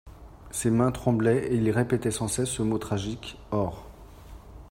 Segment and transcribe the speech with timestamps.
[0.49, 3.85] Ses mains tremblaient et il répétait sans cesse ce mot tragique: OR.